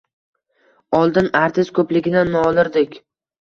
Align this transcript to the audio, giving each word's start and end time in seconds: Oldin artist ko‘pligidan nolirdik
Oldin 1.01 1.29
artist 1.41 1.75
ko‘pligidan 1.81 2.33
nolirdik 2.39 2.99